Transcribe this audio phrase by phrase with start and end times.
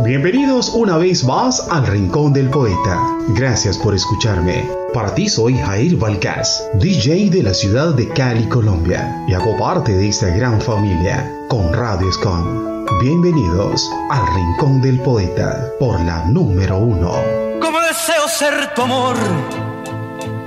[0.00, 2.98] Bienvenidos una vez más al Rincón del Poeta.
[3.28, 4.66] Gracias por escucharme.
[4.94, 9.92] Para ti soy Jair Valcás, DJ de la ciudad de Cali, Colombia, y hago parte
[9.92, 12.86] de esta gran familia con Radios Con.
[13.00, 17.12] Bienvenidos al Rincón del Poeta por la número uno.
[17.60, 19.16] Como deseo ser tu amor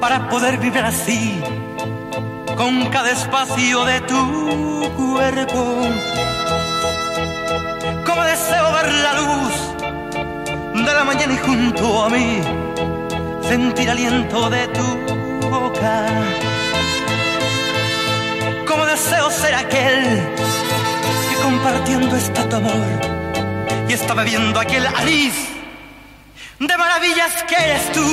[0.01, 1.39] para poder vivir así
[2.57, 6.24] con cada espacio de tu cuerpo
[8.05, 9.53] como deseo ver la luz
[10.85, 12.41] de la mañana y junto a mí
[13.41, 14.87] sentir aliento de tu
[15.49, 16.05] boca.
[18.67, 20.03] Como deseo ser aquel
[21.29, 22.87] que compartiendo está tu amor
[23.89, 25.35] y está bebiendo aquel anís
[26.59, 28.07] de maravillas que eres tú.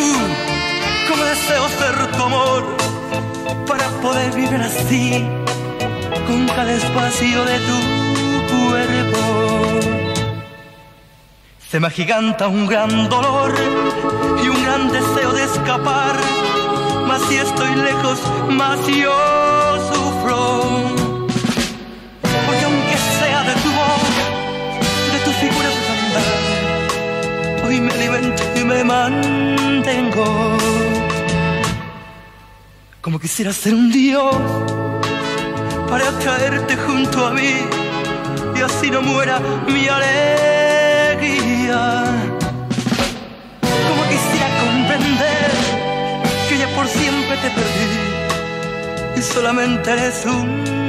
[1.08, 2.76] Como deseo ser tu amor
[3.66, 5.26] para poder vivir así
[6.26, 8.01] con cada espacio de tu
[11.72, 13.50] Se me agiganta un gran dolor
[14.44, 16.16] y un gran deseo de escapar.
[17.06, 19.16] Mas si estoy lejos, más yo
[19.90, 20.60] sufro.
[22.20, 24.12] Porque aunque sea de tu voz,
[25.14, 30.58] de tu figura de andar, hoy me alimento y me mantengo.
[33.00, 34.36] Como quisiera ser un dios
[35.88, 37.81] para traerte junto a mí
[38.62, 41.80] así no muera mi alegría.
[43.60, 45.50] Como quisiera comprender
[46.48, 47.88] que ya por siempre te perdí
[49.16, 50.81] y solamente eres un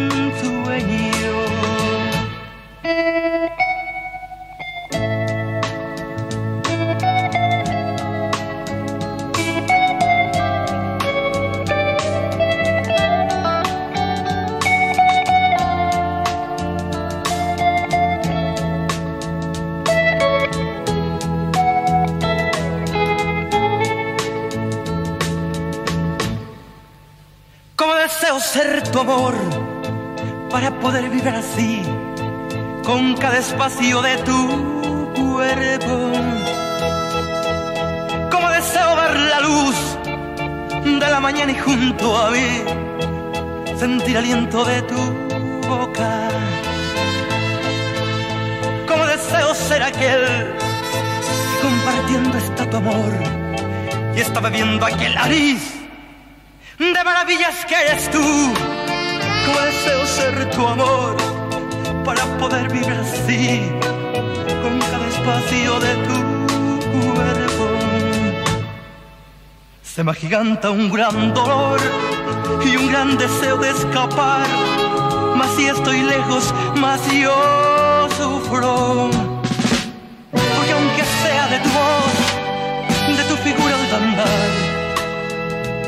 [30.63, 31.81] para poder vivir así
[32.85, 36.11] con cada espacio de tu cuerpo.
[38.31, 39.75] Como deseo ver la luz
[40.85, 42.63] de la mañana y junto a mí
[43.77, 45.01] sentir aliento de tu
[45.67, 46.29] boca.
[48.87, 53.13] Como deseo ser aquel que compartiendo está tu amor
[54.15, 55.61] y está bebiendo aquel nariz
[56.79, 58.72] de maravillas que eres tú.
[59.63, 61.15] Deseo ser tu amor
[62.03, 63.61] para poder vivir así
[64.61, 66.17] con cada espacio de tu
[66.91, 67.67] cuerpo.
[69.81, 71.79] Se me agiganta un gran dolor
[72.65, 74.45] y un gran deseo de escapar.
[75.37, 79.09] Mas si estoy lejos, más yo sufro.
[80.31, 82.15] Porque aunque sea de tu voz,
[83.17, 84.49] de tu figura de andar,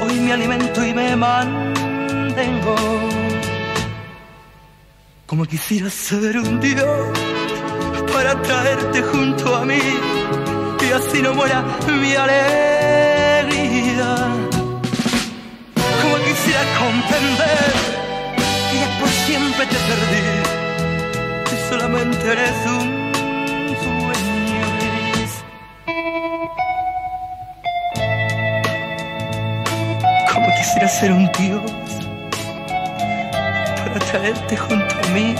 [0.01, 2.75] hoy me alimento y me mantengo.
[5.35, 7.09] Como quisiera ser un Dios
[8.13, 9.81] para traerte junto a mí
[10.79, 14.15] y así no muera mi alegría.
[16.01, 17.73] Como quisiera comprender
[18.71, 20.25] que ya por siempre te perdí
[21.51, 23.05] y solamente eres un
[30.57, 31.84] quisiera ser un Dios
[34.17, 35.35] traerte junto a mí.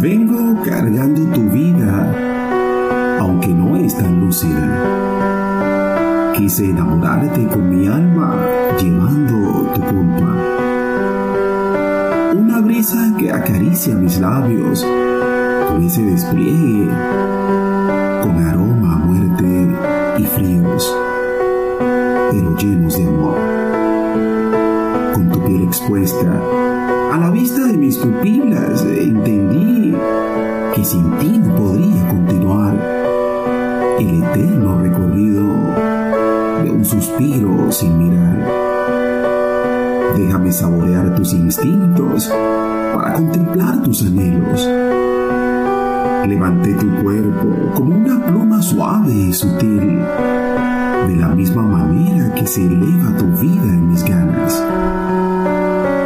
[0.00, 1.45] Vengo cargando tu
[6.46, 6.56] lúcida.
[6.56, 8.36] Quise enamorarte con mi alma,
[8.78, 10.34] llevando tu culpa.
[12.36, 14.86] Una brisa que acaricia mis labios
[15.68, 16.88] con ese despliegue,
[18.22, 19.66] con aroma muerte
[20.18, 20.96] y fríos,
[22.30, 23.38] pero llenos de amor.
[25.14, 26.32] Con tu piel expuesta,
[27.12, 29.96] a la vista de mis pupilas entendí
[30.74, 32.76] que sin ti no podría continuar
[33.98, 36.05] el eterno recorrido
[36.62, 38.38] de un suspiro sin mirar.
[40.16, 42.30] Déjame saborear tus instintos
[42.94, 44.68] para contemplar tus anhelos.
[46.26, 50.00] Levanté tu cuerpo como una pluma suave y sutil,
[51.08, 54.64] de la misma manera que se eleva tu vida en mis ganas.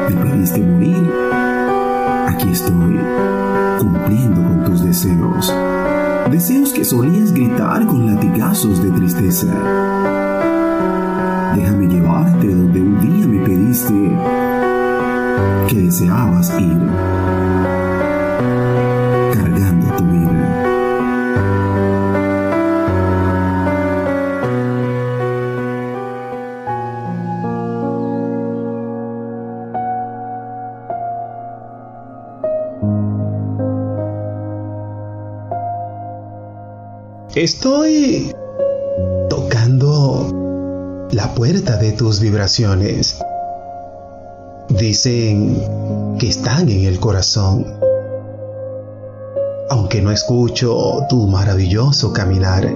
[0.08, 1.10] Me pediste morir
[2.26, 2.98] aquí estoy,
[3.78, 5.54] cumpliendo con tus deseos.
[6.30, 9.48] Deseos que solías gritar con latigazos de tristeza.
[11.54, 13.92] Déjame llevarte donde un día me pediste
[15.68, 16.78] que deseabas ir,
[19.32, 20.70] cargando tu vida.
[37.34, 38.34] Estoy
[39.28, 40.39] tocando
[41.12, 43.18] la puerta de tus vibraciones.
[44.68, 47.66] Dicen que están en el corazón.
[49.70, 52.68] Aunque no escucho tu maravilloso caminar.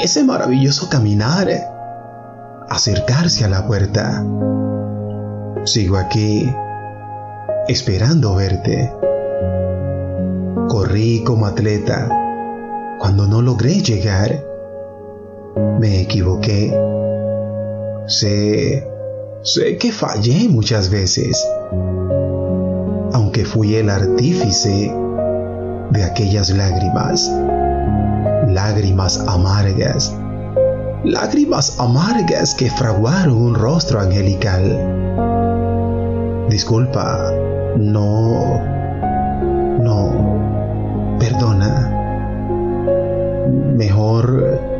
[0.00, 1.48] Ese maravilloso caminar.
[2.68, 4.24] Acercarse a la puerta.
[5.64, 6.52] Sigo aquí,
[7.68, 8.92] esperando verte.
[10.68, 12.08] Corrí como atleta
[12.98, 14.51] cuando no logré llegar.
[15.56, 16.70] Me equivoqué.
[18.06, 18.86] Sé,
[19.42, 21.46] sé que fallé muchas veces,
[23.12, 24.92] aunque fui el artífice
[25.90, 27.30] de aquellas lágrimas,
[28.48, 30.14] lágrimas amargas,
[31.04, 34.64] lágrimas amargas que fraguaron un rostro angelical.
[36.48, 37.32] Disculpa,
[37.76, 38.60] no,
[39.80, 41.98] no, perdona
[43.76, 44.71] mejor...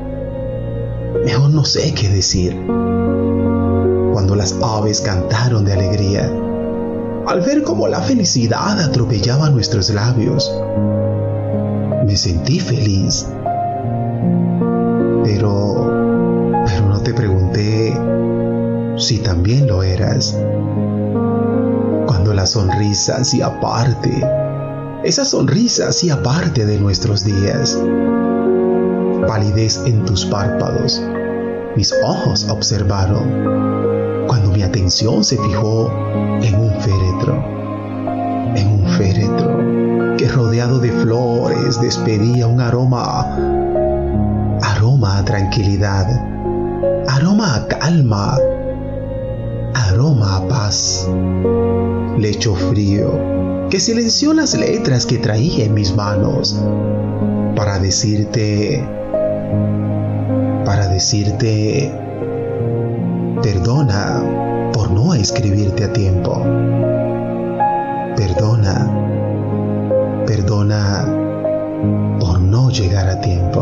[1.24, 2.56] Mejor no sé qué decir.
[4.12, 6.30] Cuando las aves cantaron de alegría,
[7.26, 10.52] al ver cómo la felicidad atropellaba nuestros labios,
[12.04, 13.28] me sentí feliz.
[15.24, 16.00] Pero...
[16.66, 17.96] Pero no te pregunté
[18.96, 20.36] si también lo eras.
[22.06, 24.24] Cuando la sonrisa hacía parte,
[25.04, 27.78] esa sonrisa hacía parte de nuestros días
[29.26, 31.00] palidez en tus párpados.
[31.76, 35.90] Mis ojos observaron cuando mi atención se fijó
[36.42, 37.44] en un féretro,
[38.54, 43.22] en un féretro que rodeado de flores despedía un aroma,
[44.62, 46.06] aroma a tranquilidad,
[47.08, 48.36] aroma a calma,
[49.74, 51.08] aroma a paz,
[52.19, 56.60] lecho frío que silenció las letras que traía en mis manos
[57.56, 58.86] para decirte
[60.72, 61.92] para decirte
[63.42, 64.22] perdona
[64.72, 66.42] por no escribirte a tiempo.
[68.16, 68.90] Perdona,
[70.26, 71.04] perdona
[72.19, 73.61] por no llegar a tiempo.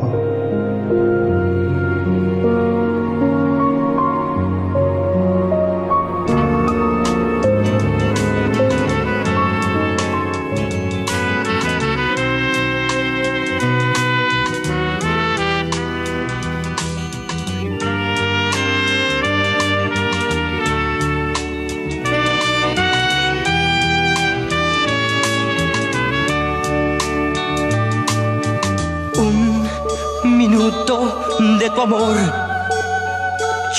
[31.93, 32.17] Amor.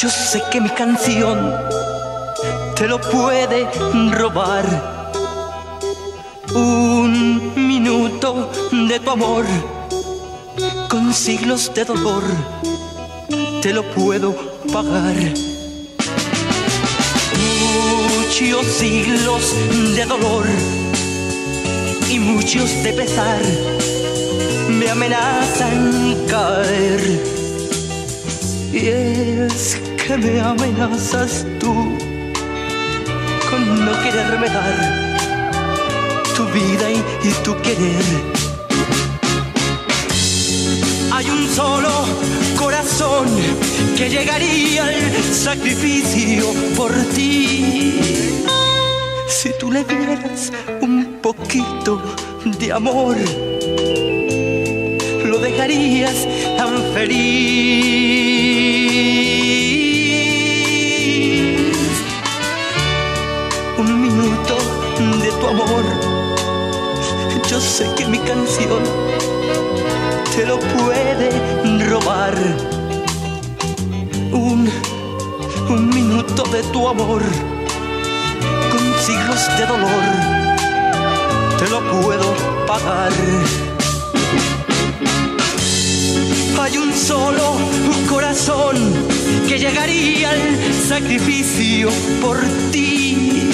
[0.02, 1.54] Yo sé que mi canción
[2.75, 3.69] te lo puede
[4.12, 4.66] robar.
[6.54, 8.52] Un minuto
[8.90, 9.45] de tu amor
[10.90, 12.24] con siglos de dolor
[13.62, 14.35] te lo puedo
[14.74, 15.16] pagar.
[17.62, 19.56] Muchos siglos
[19.95, 20.45] de dolor
[22.09, 23.42] y muchos de pesar
[24.68, 27.31] me amenazan caer
[28.73, 31.73] y es que me amenazas tú
[33.49, 35.01] con no quererme dar
[36.35, 38.06] tu vida y, tu querer.
[41.11, 41.90] Hay un solo
[42.57, 43.28] corazón
[43.97, 46.45] que llegaría al sacrificio
[46.78, 47.99] por ti.
[49.28, 50.51] Si tú le dieras
[50.81, 52.01] un poquito
[52.59, 53.18] de amor,
[55.31, 57.81] lo dejarías tan feliz.
[65.52, 65.83] amor.
[67.50, 68.83] Yo sé que mi canción
[70.35, 71.30] te lo puede
[71.90, 72.35] robar.
[74.31, 74.69] Un,
[75.69, 77.21] un minuto de tu amor
[78.71, 80.04] con siglos de dolor
[81.59, 82.33] te lo puedo
[82.66, 83.11] pagar.
[86.61, 87.57] Hay un solo
[88.07, 88.75] corazón
[89.47, 91.89] que llegaría al sacrificio
[92.21, 92.37] por
[92.71, 93.49] ti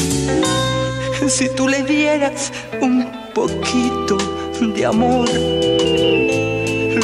[1.30, 4.18] Si tú le dieras un poquito
[4.60, 5.30] de amor,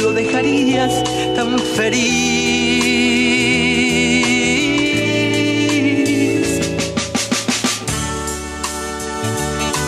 [0.02, 0.92] lo dejarías
[1.36, 2.04] tan feliz.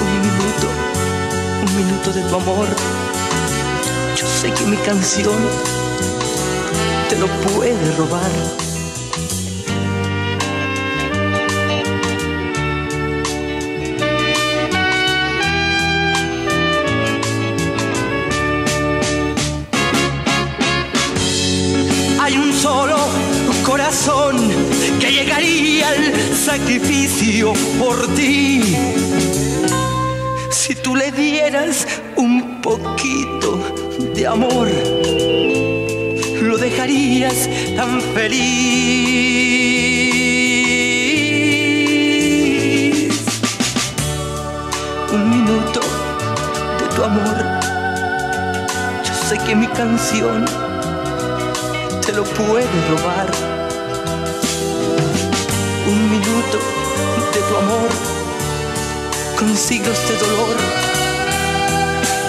[0.00, 0.66] Un minuto,
[1.66, 2.68] un minuto de tu amor.
[4.16, 5.85] Yo sé que mi canción
[7.08, 8.30] te lo puede robar.
[22.20, 22.96] Hay un solo
[23.64, 24.36] corazón
[25.00, 28.76] que llegaría al sacrificio por ti.
[30.50, 31.86] Si tú le dieras
[32.16, 33.60] un poquito
[34.14, 34.68] de amor,
[36.86, 38.46] lo dejarías tan feliz.
[45.12, 45.80] Un minuto
[46.78, 47.36] de tu amor,
[49.04, 50.44] yo sé que mi canción
[52.04, 53.30] te lo puede robar.
[55.86, 56.58] Un minuto
[57.34, 57.90] de tu amor,
[59.38, 60.56] con siglos de dolor,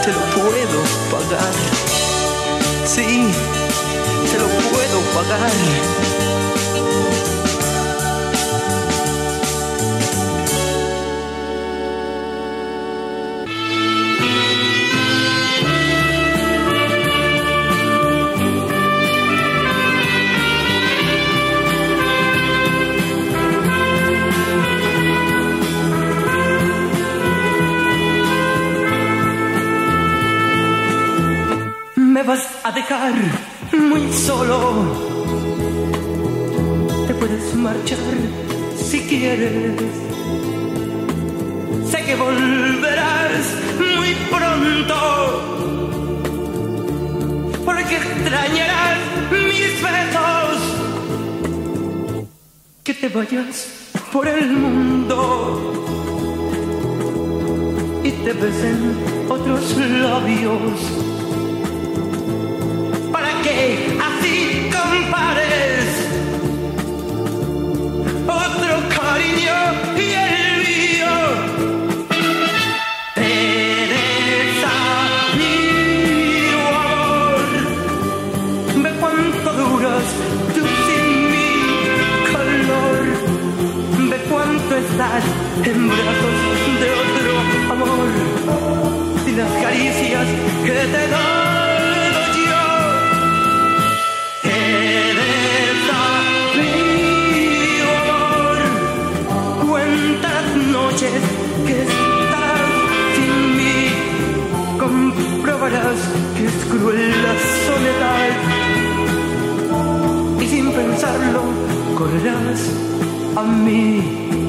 [0.03, 1.53] te lo puedo pagar.
[2.85, 3.31] Sí,
[31.95, 33.13] Me vas a dejar
[33.73, 35.06] muy solo.
[37.55, 37.97] Marchar
[38.77, 39.73] si quieres.
[41.89, 43.45] Sé que volverás
[43.79, 44.95] muy pronto.
[47.65, 48.99] Porque extrañarás
[49.31, 50.57] mis besos.
[52.83, 55.73] Que te vayas por el mundo
[58.03, 58.95] y te besen
[59.29, 61.06] otros labios
[85.63, 86.39] en brazos
[86.81, 87.31] de otro
[87.71, 88.09] amor
[89.25, 90.27] y las caricias
[90.63, 92.11] que te doy
[92.47, 92.65] yo.
[94.43, 96.01] Teresa,
[96.55, 98.57] mi amor,
[99.67, 101.21] cuántas noches
[101.65, 102.69] que estás
[103.15, 103.77] sin mí,
[104.79, 105.99] comprobarás
[106.37, 107.35] que es cruel la
[107.65, 108.31] soledad
[110.39, 111.41] y sin pensarlo
[111.95, 112.61] correrás
[113.35, 114.46] a mí.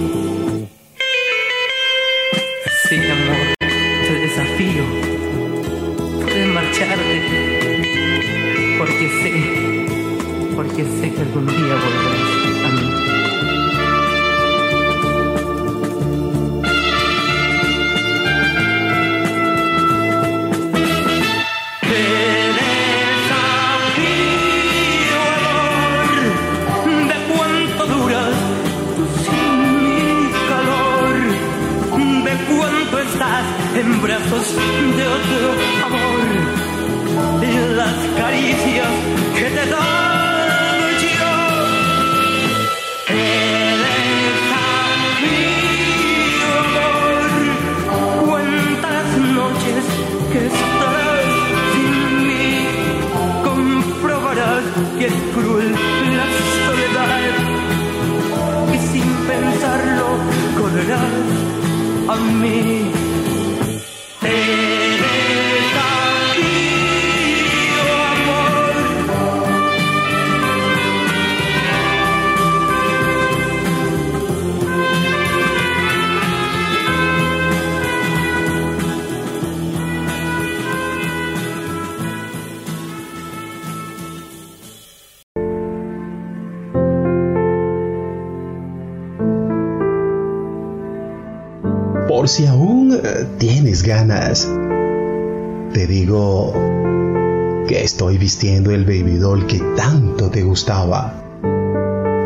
[98.28, 101.14] Vistiendo el baby doll que tanto te gustaba.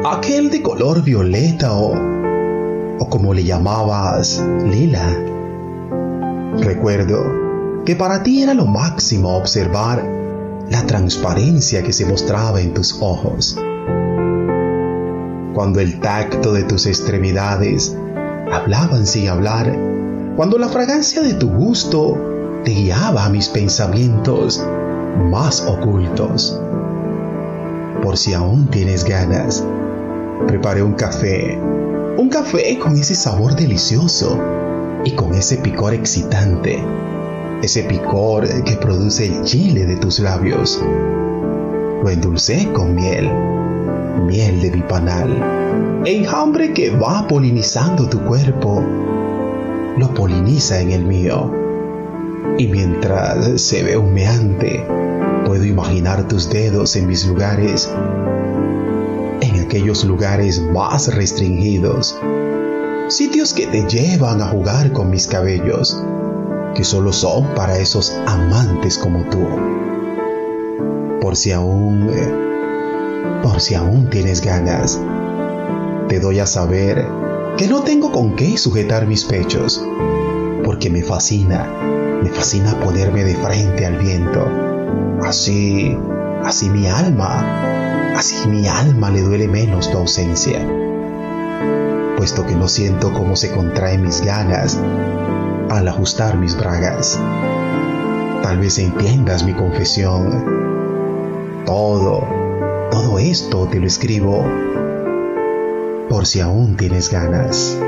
[0.05, 1.95] Aquel de color violeta o,
[2.99, 5.17] o como le llamabas, Lila.
[6.59, 10.05] Recuerdo que para ti era lo máximo observar
[10.69, 13.57] la transparencia que se mostraba en tus ojos.
[15.55, 17.97] Cuando el tacto de tus extremidades
[18.51, 19.73] hablaban sin hablar,
[20.35, 22.19] cuando la fragancia de tu gusto
[22.65, 24.67] te guiaba a mis pensamientos
[25.31, 26.61] más ocultos.
[28.03, 29.65] Por si aún tienes ganas,
[30.47, 31.59] preparé un café,
[32.17, 34.39] un café con ese sabor delicioso
[35.05, 36.83] y con ese picor excitante,
[37.63, 40.83] ese picor que produce el chile de tus labios.
[42.03, 43.31] Lo endulcé con miel,
[44.27, 48.83] miel de bipanal, enjambre que va polinizando tu cuerpo,
[49.97, 51.62] lo poliniza en el mío.
[52.59, 54.85] Y mientras se ve humeante,
[55.47, 57.91] puedo imaginar tus dedos en mis lugares,
[59.41, 62.19] en aquellos lugares más restringidos,
[63.09, 66.01] sitios que te llevan a jugar con mis cabellos,
[66.75, 69.47] que solo son para esos amantes como tú.
[71.21, 72.11] Por si aún,
[73.43, 75.01] por si aún tienes ganas,
[76.09, 77.07] te doy a saber
[77.57, 79.85] que no tengo con qué sujetar mis pechos,
[80.65, 81.69] porque me fascina,
[82.23, 84.47] me fascina ponerme de frente al viento.
[85.25, 85.97] Así,
[86.45, 90.61] así mi alma, así mi alma le duele menos tu ausencia,
[92.17, 94.79] puesto que no siento cómo se contraen mis ganas
[95.71, 97.19] al ajustar mis bragas.
[98.43, 100.45] Tal vez entiendas mi confesión.
[101.65, 102.27] Todo,
[102.91, 104.45] todo esto te lo escribo
[106.09, 107.79] por si aún tienes ganas.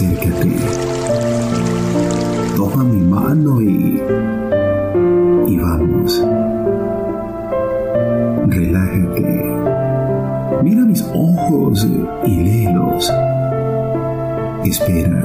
[0.00, 0.48] Acércate.
[2.56, 4.00] Toma mi mano y...
[5.46, 6.26] y vamos.
[8.46, 9.44] Relájate.
[10.62, 11.86] Mira mis ojos
[12.24, 13.12] y léelos.
[14.64, 15.22] Espera.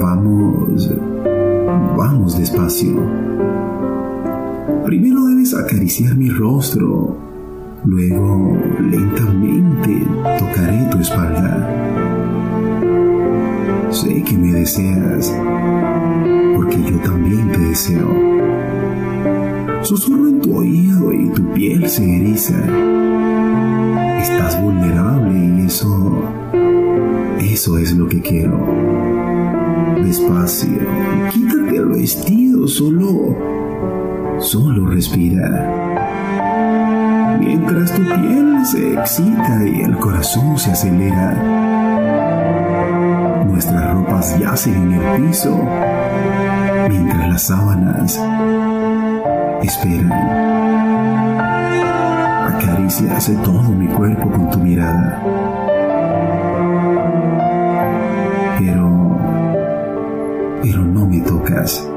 [0.00, 0.90] Vamos...
[1.96, 3.02] vamos despacio.
[4.84, 7.16] Primero debes acariciar mi rostro.
[7.84, 10.06] Luego lentamente
[10.38, 11.81] tocaré tu espalda.
[13.92, 15.30] Sé que me deseas,
[16.56, 18.08] porque yo también te deseo.
[19.82, 22.56] Susurro en tu oído y tu piel se eriza.
[24.18, 26.24] Estás vulnerable y eso,
[27.38, 28.66] eso es lo que quiero.
[30.02, 30.78] Despacio,
[31.30, 33.36] quítate el vestido, solo,
[34.40, 35.68] solo respira.
[37.38, 41.71] Mientras tu piel se excita y el corazón se acelera
[43.64, 45.56] nuestras ropas yacen en el piso,
[46.88, 48.20] mientras las sábanas
[49.62, 50.12] esperan.
[52.48, 55.22] Acaricias todo mi cuerpo con tu mirada.
[58.58, 59.18] Pero,
[60.62, 61.88] pero no me tocas.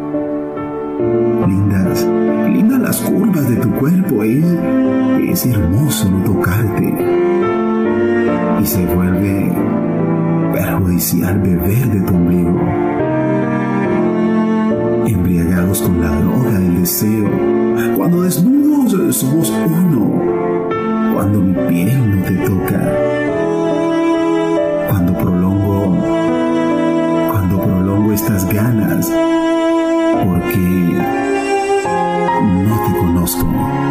[1.47, 2.07] Lindas,
[2.47, 4.45] lindas las curvas de tu cuerpo, es,
[5.29, 6.93] es hermoso no tocarte.
[8.61, 9.84] Y se vuelve
[10.55, 12.59] perjudicial beber de tu ombligo.
[15.05, 17.29] Embriagados con la droga del deseo,
[17.97, 22.81] cuando desnudos somos uno, cuando mi piel no te toca,
[24.89, 25.97] cuando prolongo,
[27.31, 29.11] cuando prolongo estas ganas,
[30.23, 30.57] porque
[32.63, 33.84] no te conozco.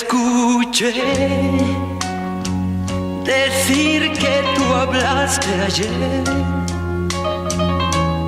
[0.00, 0.92] Escuché
[3.24, 6.24] decir que tú hablaste ayer,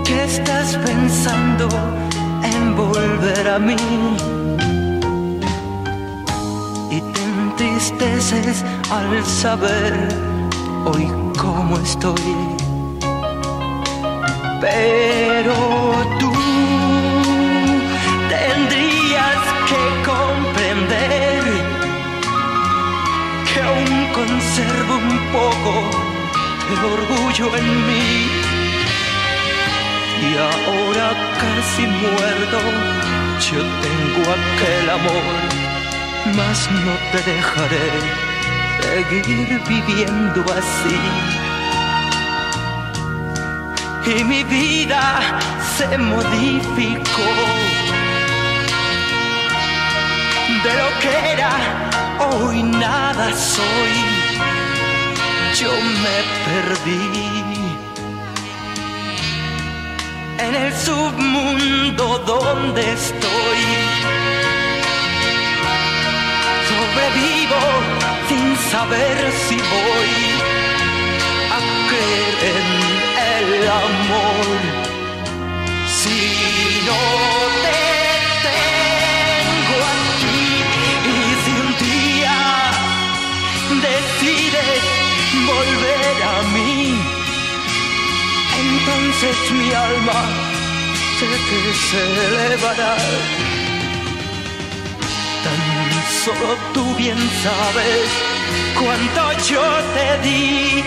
[0.05, 1.69] que estás pensando
[2.43, 3.77] en volver a mí
[6.91, 9.95] y te entristeces al saber
[10.85, 12.37] hoy cómo estoy.
[14.61, 16.02] Pero
[25.33, 25.73] poco
[26.69, 28.29] de orgullo en mí.
[30.29, 31.07] Y ahora
[31.41, 32.59] casi muerto,
[33.49, 35.35] yo tengo aquel amor,
[36.37, 37.89] mas no te dejaré
[38.83, 41.01] seguir viviendo así.
[44.15, 45.21] Y mi vida
[45.77, 47.31] se modificó
[50.65, 51.53] de lo que era,
[52.21, 54.12] hoy nada soy,
[55.55, 55.71] yo
[56.05, 57.05] me perdí.
[60.39, 63.63] En el submundo donde estoy,
[66.71, 67.61] sobrevivo
[68.29, 70.15] sin saber si voy
[71.57, 74.59] a creer en el amor.
[75.99, 77.42] Si no
[89.23, 90.25] entonces mi alma
[91.91, 92.97] se elevará.
[95.45, 95.61] Tan
[96.25, 98.09] solo tú bien sabes
[98.75, 99.63] cuánto yo
[99.95, 100.85] te di,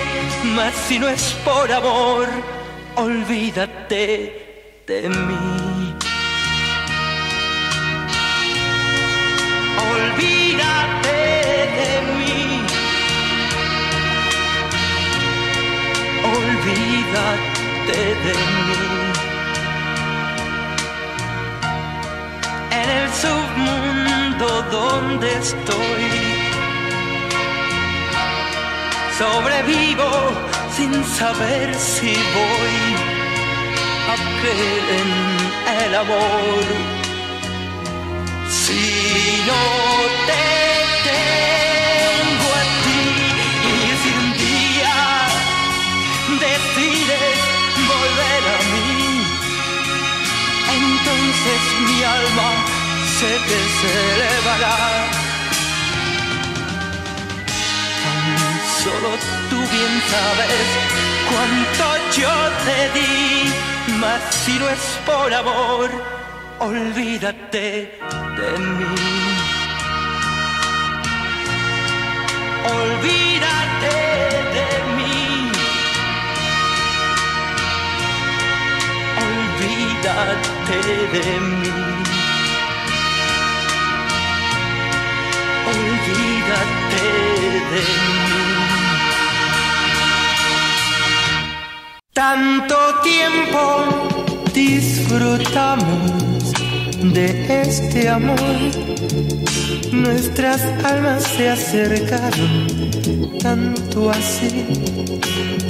[0.55, 2.27] mas si no es por amor,
[2.95, 5.95] olvídate de mí.
[9.93, 11.19] Olvídate
[11.77, 12.65] de mí.
[16.37, 17.54] Olvídate
[17.93, 18.73] de mí.
[22.71, 26.05] En el submundo donde estoy,
[29.17, 30.09] sobrevivo
[30.75, 32.77] sin saber si voy
[34.11, 35.09] a creer en
[35.85, 36.63] el amor.
[38.49, 39.63] Si no
[40.27, 40.43] te
[41.07, 41.64] tengo
[53.19, 54.77] sé que se elevará.
[58.03, 58.23] Tan
[58.83, 59.11] solo
[59.49, 60.67] tú bien sabes
[61.29, 61.85] cuánto
[62.19, 63.53] yo te di,
[64.01, 65.89] mas si no es por amor,
[66.59, 67.65] olvídate
[68.37, 68.95] de mí.
[72.79, 73.95] Olvídate
[74.55, 75.51] de mí.
[79.27, 80.77] Olvídate
[81.13, 82.24] de mí.
[86.05, 87.05] Olvídate
[87.71, 87.79] de mí.
[92.13, 93.61] Tanto tiempo
[94.53, 96.53] disfrutamos
[97.01, 98.39] de este amor.
[99.91, 102.67] Nuestras almas se acercaron
[103.41, 104.65] tanto así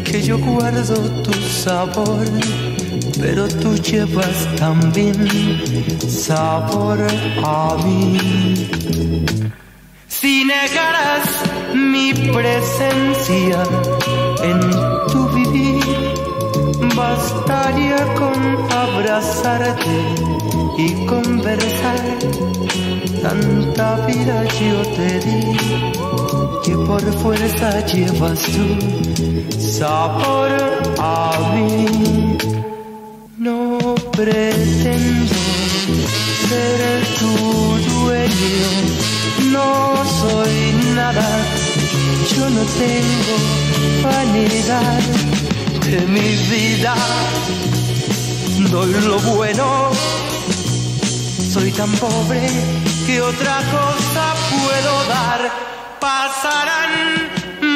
[0.03, 2.25] que yo guardo tu sabor,
[3.19, 5.15] pero tú llevas también
[6.07, 6.99] sabor
[7.43, 8.17] a mí.
[10.25, 11.27] Si negaras
[11.75, 13.61] mi presencia
[14.41, 14.59] en
[15.11, 15.85] tu vivir,
[16.95, 18.33] bastaría con
[18.71, 19.97] abrazarte
[20.79, 22.17] y conversar.
[23.21, 25.57] Tanta vida yo te di
[26.63, 30.49] que por fuerza llevas tu sabor
[30.97, 32.38] a mí.
[33.38, 33.77] No
[34.11, 35.35] pretendo
[36.47, 37.34] ser tu
[37.89, 38.71] dueño,
[39.51, 40.55] no soy
[40.95, 41.29] nada,
[42.36, 43.36] yo no tengo
[44.03, 45.01] vanidad
[45.91, 46.95] de mi vida.
[48.71, 49.91] Doy lo bueno,
[51.53, 52.47] soy tan pobre
[53.05, 55.41] que otra cosa puedo dar.
[55.99, 56.91] Pasarán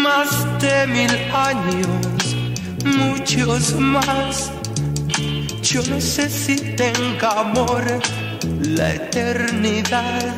[0.03, 0.29] más
[0.62, 2.36] de mil años,
[2.84, 4.51] muchos más.
[5.62, 7.84] Yo no sé si tenga amor
[8.62, 10.35] la eternidad,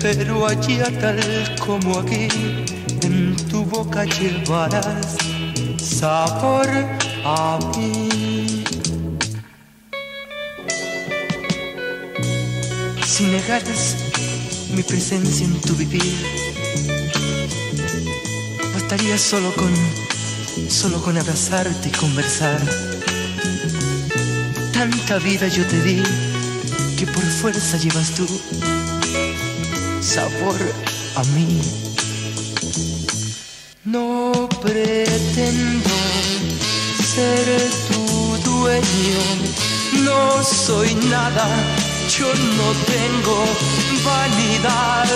[0.00, 1.20] pero allá tal
[1.64, 2.28] como aquí,
[3.02, 5.16] en tu boca llevarás
[5.78, 6.68] sabor
[7.24, 8.64] a mí.
[13.06, 13.96] Si negaras
[14.74, 16.16] mi presencia en tu vivir,
[18.74, 19.72] bastaría solo con,
[20.68, 22.60] solo con abrazarte y conversar.
[24.72, 26.02] Tanta vida yo te di
[26.96, 28.26] que por fuerza llevas tú
[30.00, 30.60] sabor
[31.16, 31.60] a mí.
[33.84, 35.96] No pretendo
[37.14, 37.46] ser
[37.88, 39.22] tu dueño,
[40.04, 41.46] no soy nada,
[42.18, 43.44] yo no tengo
[44.04, 45.08] vanidad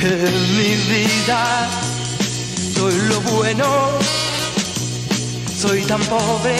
[0.00, 1.68] de mi vida.
[2.74, 3.66] Soy lo bueno,
[5.56, 6.56] soy tan pobre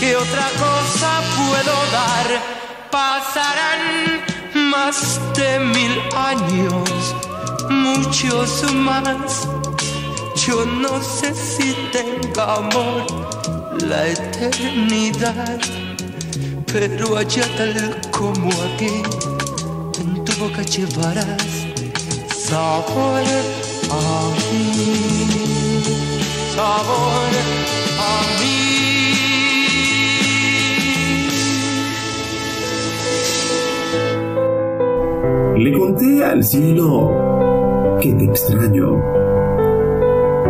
[0.00, 2.41] que otra cosa puedo dar.
[2.92, 4.20] Pasarán
[4.70, 7.16] más de mil años,
[7.70, 9.48] muchos más.
[10.36, 13.06] Yo no sé si tenga amor
[13.82, 15.58] la eternidad,
[16.70, 19.02] pero allá tal como aquí,
[19.98, 21.62] en tu boca llevarás
[22.52, 23.24] sabor
[23.90, 25.26] a mí,
[26.54, 27.32] sabor
[27.98, 28.71] a mí.
[35.56, 38.96] Le conté al cielo que te extraño.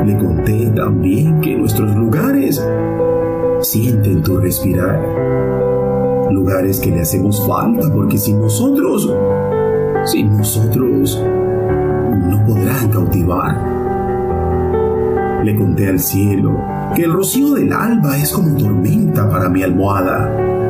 [0.04, 2.64] Le conté también que nuestros lugares
[3.60, 5.00] sienten tu respirar.
[6.30, 9.12] Lugares que le hacemos falta porque sin nosotros,
[10.04, 13.56] sin nosotros, no podrán cautivar.
[15.44, 16.56] Le conté al cielo
[16.94, 20.61] que el rocío del alba es como tormenta para mi almohada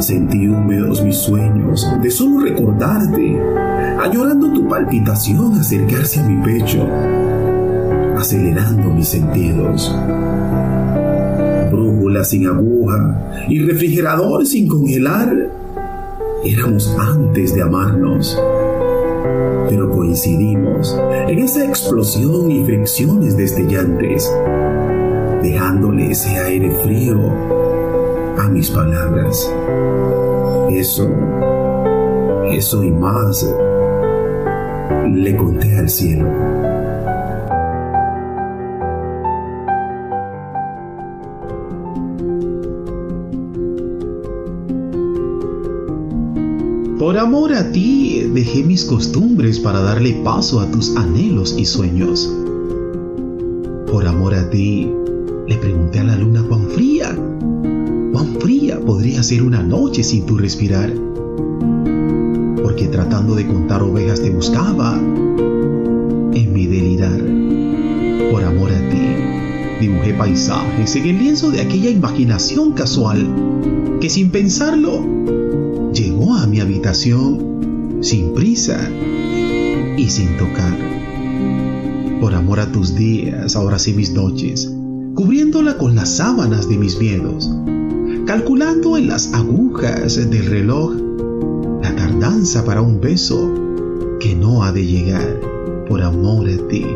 [0.00, 3.36] Sentí húmedos mis sueños de solo recordarte,
[4.00, 6.86] añorando tu palpitación acercarse a mi pecho,
[8.16, 9.92] acelerando mis sentidos.
[11.72, 15.50] Brújula sin aguja y refrigerador sin congelar,
[16.44, 18.40] éramos antes de amarnos.
[19.68, 24.32] Pero coincidimos en esa explosión y fricciones destellantes,
[25.42, 27.57] dejándole ese aire frío
[28.38, 29.52] a mis palabras.
[30.70, 31.08] Eso,
[32.50, 33.44] eso y más
[35.12, 36.26] le conté al cielo.
[46.98, 52.32] Por amor a ti dejé mis costumbres para darle paso a tus anhelos y sueños.
[53.90, 54.92] Por amor a ti
[55.46, 57.16] le pregunté a la luna cuán fría
[58.40, 60.92] fría podría ser una noche sin tu respirar.
[62.62, 67.20] Porque tratando de contar ovejas te buscaba en mi delirar.
[68.30, 74.30] Por amor a ti, dibujé paisajes en el lienzo de aquella imaginación casual que sin
[74.30, 75.04] pensarlo
[75.92, 78.78] llegó a mi habitación sin prisa
[79.96, 80.76] y sin tocar.
[82.20, 84.72] Por amor a tus días, ahora sí mis noches,
[85.14, 87.50] cubriéndola con las sábanas de mis miedos
[88.28, 90.92] calculando en las agujas del reloj
[91.80, 93.54] la tardanza para un beso
[94.20, 95.40] que no ha de llegar
[95.88, 96.86] por amor a ti.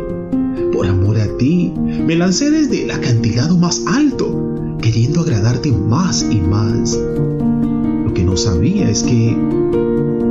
[0.75, 6.39] Por amor a ti, me lancé desde el acantilado más alto, queriendo agradarte más y
[6.39, 7.01] más.
[7.01, 9.35] Lo que no sabía es que,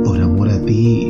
[0.04, 1.01] por amor a ti,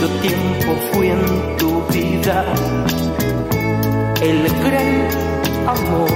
[0.00, 2.44] mucho tiempo fui en tu vida
[4.20, 5.08] el gran
[5.66, 6.10] amor.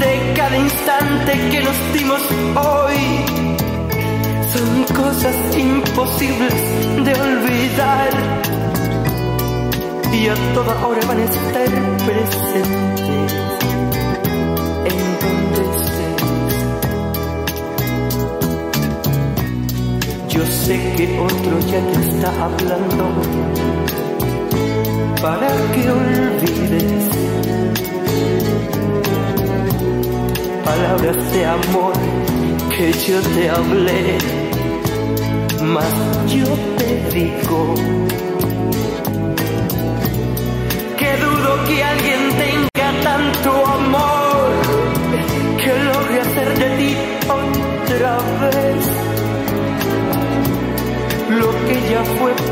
[0.00, 2.20] De cada instante que nos dimos
[2.56, 2.96] hoy
[4.52, 6.54] son cosas imposibles
[7.04, 8.08] de olvidar
[10.12, 11.68] y a toda hora van a estar
[12.06, 13.57] presentes
[20.50, 23.04] sé que otro ya te está hablando.
[25.22, 27.08] Para que olvides
[30.64, 31.92] palabras de amor
[32.76, 34.18] que yo te hablé,
[35.62, 35.94] mas
[36.28, 36.46] yo
[36.78, 37.74] te digo
[41.68, 42.17] que alguien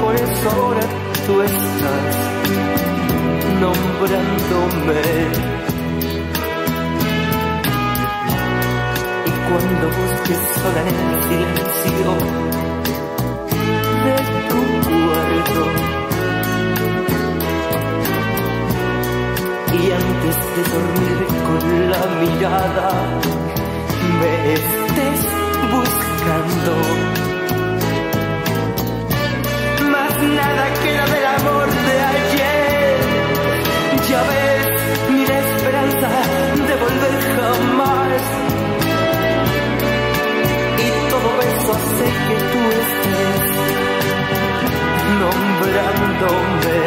[0.07, 0.81] por eso ahora
[1.27, 2.17] tú estás
[3.61, 5.03] nombrándome.
[9.27, 12.11] Y cuando busques sola en el silencio
[14.05, 14.17] de
[14.49, 15.65] tu cuarto,
[19.73, 22.89] y antes de dormir con la mirada
[24.21, 25.23] me estés
[25.73, 27.26] buscando.
[30.37, 32.97] nada queda del amor de ayer.
[34.11, 34.65] Ya ves,
[35.11, 36.09] ni la esperanza
[36.69, 38.23] de volver jamás.
[40.85, 43.51] Y todo eso hace que tú estés
[45.23, 46.81] nombrándome.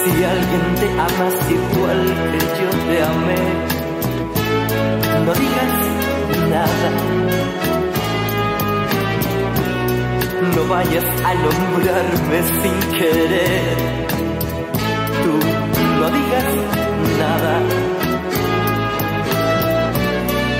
[0.00, 3.44] Si alguien te amas igual que yo te amé,
[5.24, 5.74] no digas
[6.50, 7.21] nada
[10.54, 14.06] No vayas a nombrarme sin querer.
[15.22, 15.34] Tú
[16.00, 16.48] no digas
[17.18, 17.54] nada.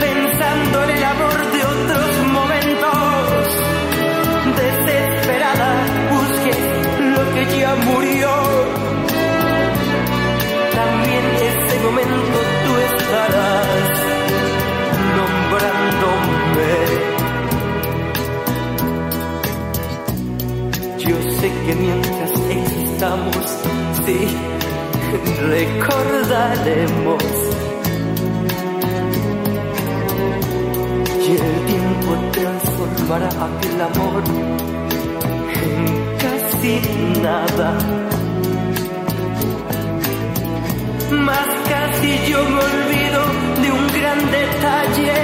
[0.00, 3.24] Pensando en el amor de otros momentos,
[4.60, 5.70] desesperada,
[6.12, 6.52] busque
[7.14, 8.82] lo que ya murió
[10.74, 13.66] también ese momento tú estarás
[15.16, 17.11] nombrándome.
[21.66, 23.36] Que mientras existamos,
[24.04, 24.18] sí,
[25.48, 27.22] recordaremos.
[31.20, 34.22] Y el tiempo transformará aquel amor
[35.54, 35.72] en
[36.18, 36.74] casi
[37.22, 37.68] nada.
[41.10, 43.20] Más casi yo me olvido
[43.62, 45.20] de un gran detalle.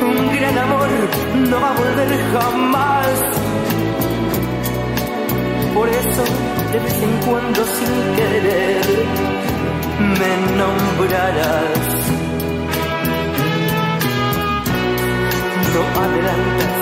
[0.00, 0.88] Un gran amor
[1.50, 3.51] no va a volver jamás.
[5.82, 6.24] Por eso,
[6.70, 8.86] de vez en cuando sin querer,
[9.98, 11.88] me nombrarás.
[15.74, 16.81] No adelantas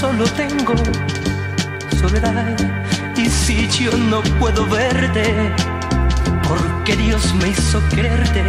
[0.00, 0.74] solo tengo
[2.00, 2.56] soledad.
[3.16, 5.52] Y si yo no puedo verte,
[6.48, 8.44] porque Dios me hizo quererte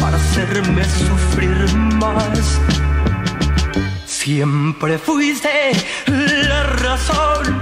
[0.00, 2.60] para hacerme sufrir más.
[4.06, 5.72] Siempre fuiste
[6.06, 7.60] la razón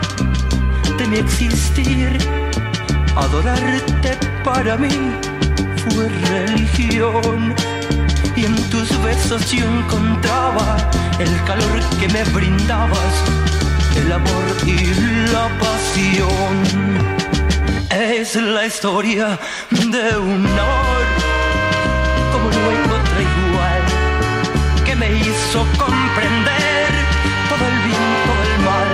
[0.99, 2.18] de mi existir.
[3.16, 4.90] Adorarte para mí
[5.77, 7.55] fue religión
[8.76, 10.76] tus besos yo encontraba
[11.18, 13.14] el calor que me brindabas,
[13.96, 14.76] el amor y
[15.32, 16.54] la pasión.
[17.90, 19.38] Es la historia
[19.70, 21.04] de un amor
[22.32, 23.82] como no hay otra igual,
[24.84, 26.88] que me hizo comprender
[27.50, 28.92] todo el bien, todo el mal,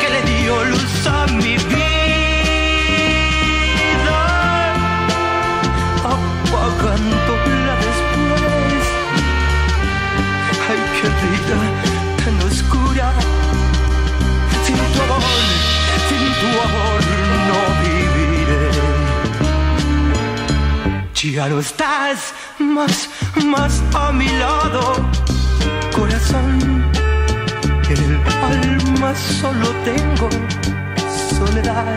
[0.00, 1.92] que le dio luz a mi vida,
[6.14, 7.61] apagándola
[21.22, 23.08] Ya no estás más,
[23.44, 25.08] más a mi lado,
[25.94, 26.90] corazón.
[27.88, 30.28] En el alma solo tengo
[31.38, 31.96] soledad.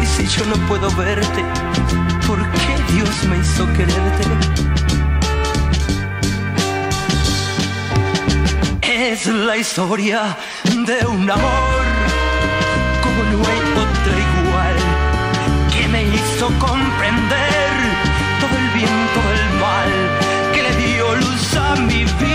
[0.00, 1.44] Y si yo no puedo verte,
[2.28, 4.24] ¿por qué Dios me hizo quererte?
[8.82, 10.36] Es la historia
[10.86, 11.81] de un amor
[21.56, 22.34] a mi vida,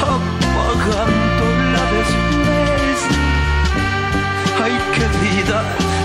[0.00, 2.98] apagándola después.
[4.62, 5.58] Ay, qué vida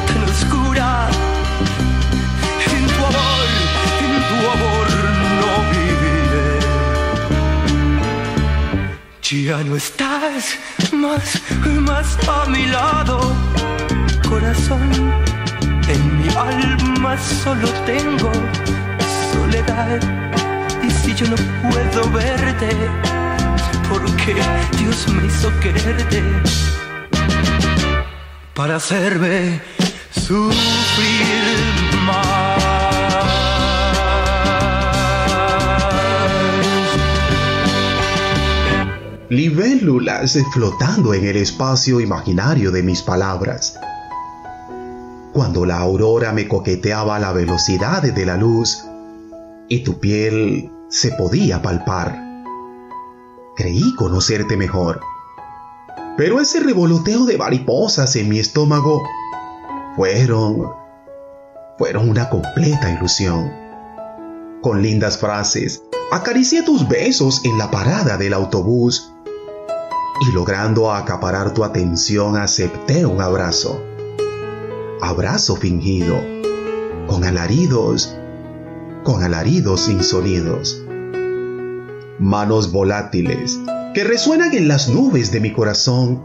[0.07, 0.89] tan oscura.
[2.75, 3.47] En tu amor,
[4.05, 4.87] en tu amor
[5.41, 6.51] no viviré.
[9.21, 10.43] Ya no estás
[10.91, 11.41] más,
[11.89, 13.15] más a mi lado,
[14.29, 14.89] corazón.
[15.87, 18.31] En mi alma solo tengo
[19.57, 19.99] soledad.
[20.83, 21.35] Y si yo no
[21.69, 22.69] puedo verte,
[23.89, 24.35] porque
[24.77, 26.23] Dios me hizo quererte
[28.53, 29.61] para hacerme
[30.11, 30.47] sufrir
[32.05, 32.57] más.
[39.29, 43.77] libélulas flotando en el espacio imaginario de mis palabras.
[45.33, 48.86] Cuando la aurora me coqueteaba a la velocidad de la luz
[49.69, 52.43] y tu piel se podía palpar,
[53.55, 55.01] creí conocerte mejor.
[56.17, 59.03] Pero ese revoloteo de mariposas en mi estómago
[59.95, 60.71] fueron,
[61.77, 63.51] fueron una completa ilusión.
[64.61, 69.13] con lindas frases, acaricié tus besos en la parada del autobús
[70.21, 73.81] y logrando acaparar tu atención acepté un abrazo.
[74.99, 76.19] Abrazo fingido,
[77.07, 78.17] con alaridos,
[79.07, 80.83] con alaridos sin sonidos.
[82.19, 83.57] Manos volátiles
[83.93, 86.21] que resuenan en las nubes de mi corazón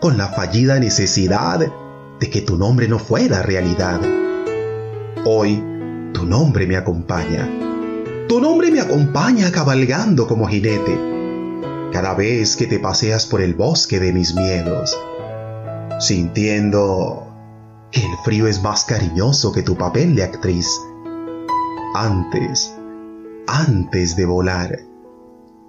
[0.00, 1.60] con la fallida necesidad
[2.18, 4.00] de que tu nombre no fuera realidad.
[5.24, 5.62] Hoy
[6.12, 7.48] tu nombre me acompaña.
[8.28, 10.98] Tu nombre me acompaña cabalgando como jinete
[11.92, 14.98] cada vez que te paseas por el bosque de mis miedos,
[16.00, 17.28] sintiendo
[17.92, 20.66] que el frío es más cariñoso que tu papel de actriz.
[21.94, 22.74] Antes,
[23.46, 24.78] antes de volar,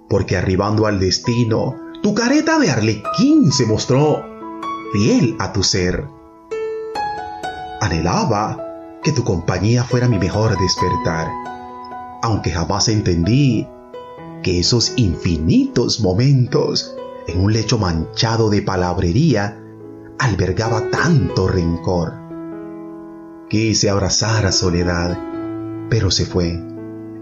[0.08, 4.24] porque arribando al destino, tu careta de arlequín se mostró
[4.94, 6.08] fiel a tu ser.
[7.82, 8.58] Anhelaba
[9.02, 11.28] que tu compañía fuera mi mejor despertar,
[12.22, 13.68] aunque jamás entendí
[14.42, 16.96] que esos infinitos momentos
[17.26, 19.60] en un lecho manchado de palabrería
[20.18, 22.14] albergaba tanto rencor.
[23.50, 25.33] Quise abrazar a Soledad,
[25.90, 26.60] pero se fue.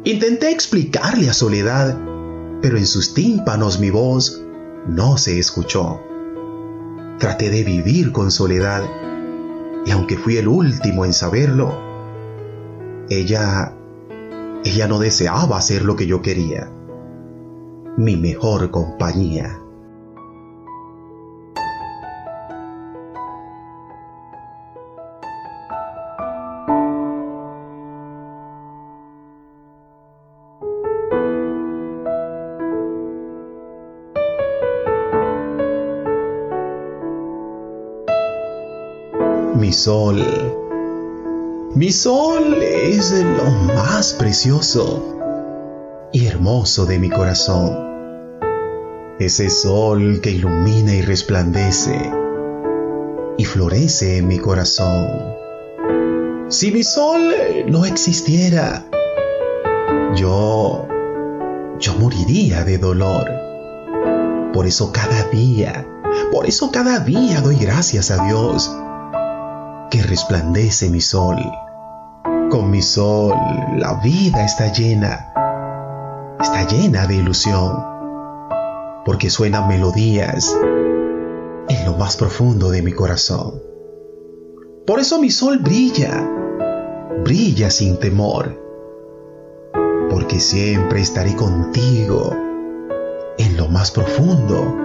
[0.04, 1.98] Intenté explicarle a Soledad,
[2.60, 4.42] pero en sus tímpanos mi voz
[4.86, 6.00] no se escuchó.
[7.18, 8.82] Traté de vivir con Soledad,
[9.86, 11.72] y aunque fui el último en saberlo,
[13.10, 13.74] ella,
[14.64, 16.70] ella no deseaba hacer lo que yo quería
[17.96, 19.61] mi mejor compañía.
[39.72, 39.78] Mi
[41.92, 45.02] sol, es lo más precioso
[46.12, 47.78] y hermoso de mi corazón.
[49.18, 52.12] Ese sol que ilumina y resplandece
[53.38, 55.08] y florece en mi corazón.
[56.48, 57.32] Si mi sol
[57.66, 58.84] no existiera,
[60.14, 60.86] yo,
[61.78, 63.24] yo moriría de dolor.
[64.52, 65.86] Por eso cada día,
[66.30, 68.70] por eso cada día doy gracias a Dios
[69.93, 71.36] que resplandece mi sol.
[72.51, 73.36] Con mi sol
[73.76, 75.28] la vida está llena
[76.40, 77.84] está llena de ilusión,
[79.05, 80.57] porque suenan melodías
[81.68, 83.62] en lo más profundo de mi corazón.
[84.86, 86.28] Por eso mi sol brilla,
[87.22, 88.61] brilla sin temor,
[90.11, 92.34] porque siempre estaré contigo
[93.38, 94.76] en lo más profundo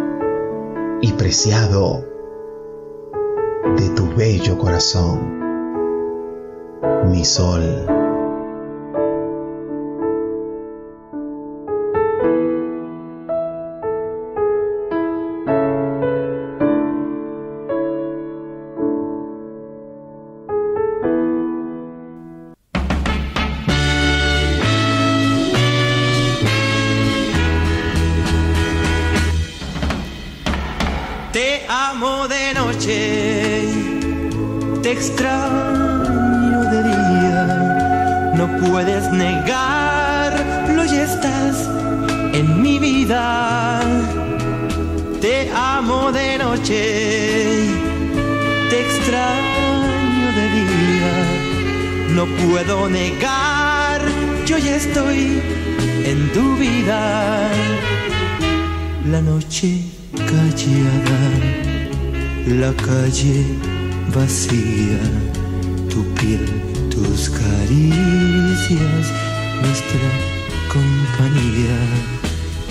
[1.01, 2.06] y preciado
[3.75, 5.19] de tu bello corazón,
[7.09, 7.96] mi sol.
[60.15, 61.21] Callada
[62.47, 63.45] la calle
[64.15, 64.99] vacía,
[65.89, 66.45] tu piel,
[66.89, 69.05] tus caricias,
[69.61, 70.09] nuestra
[70.71, 71.77] compañía,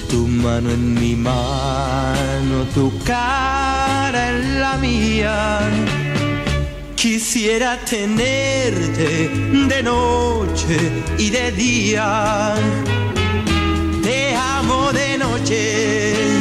[0.09, 5.61] tu mano en mi mano, tu cara en la mía.
[6.95, 9.29] Quisiera tenerte
[9.69, 10.77] de noche
[11.19, 12.55] y de día.
[14.03, 16.36] Te amo de noche,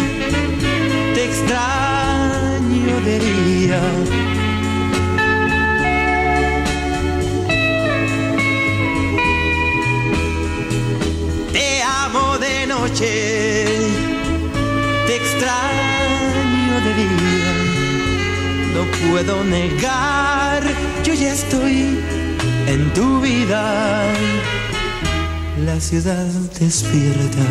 [11.53, 13.66] te amo de noche,
[15.06, 17.53] te extraño de día,
[18.74, 20.64] no puedo negar,
[21.03, 21.99] yo ya estoy
[22.68, 24.03] en tu vida.
[25.64, 26.26] La ciudad
[26.60, 27.45] despierta,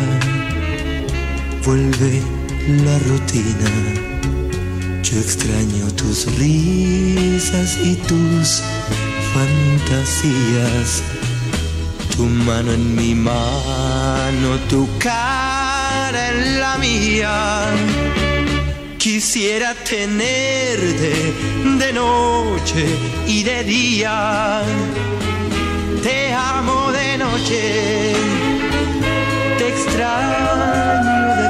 [1.63, 2.21] vuelve
[2.83, 4.04] la rutina
[5.11, 8.63] yo extraño tus risas y tus
[9.33, 11.03] fantasías.
[12.15, 17.65] Tu mano en mi mano, tu cara en la mía.
[18.97, 21.13] Quisiera tenerte
[21.81, 22.85] de noche
[23.27, 24.63] y de día.
[26.01, 28.13] Te amo de noche,
[29.59, 31.44] te extraño de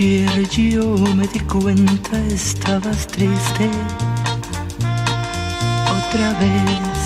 [0.00, 3.68] Ayer yo me di cuenta estabas triste
[5.98, 6.98] otra vez.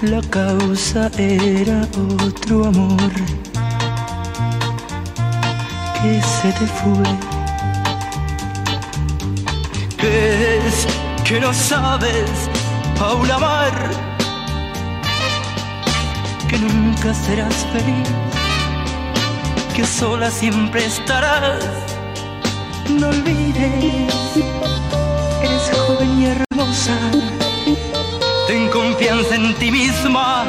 [0.00, 1.86] La causa era
[2.24, 3.12] otro amor
[6.00, 7.04] que se te fue.
[10.00, 10.86] Es
[11.22, 12.48] que no sabes,
[12.98, 13.90] Paula Mar,
[16.48, 18.31] que nunca serás feliz
[19.74, 21.64] que sola siempre estarás.
[22.88, 24.36] No olvides,
[25.42, 26.96] eres joven y hermosa.
[28.46, 30.44] Ten confianza en ti misma.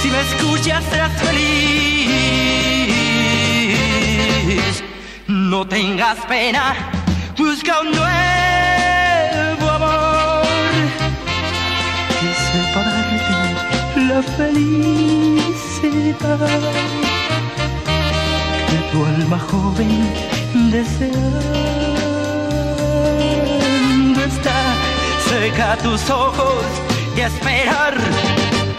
[0.00, 2.12] Si me escuchas serás feliz.
[5.26, 6.74] No tengas pena,
[7.36, 10.44] busca un nuevo amor
[12.20, 12.82] que sepa
[14.08, 15.02] la felicidad
[18.92, 19.90] tu alma joven
[20.70, 21.50] deseando
[24.30, 24.58] está.
[25.28, 26.64] Seca tus ojos
[27.16, 27.94] y esperar,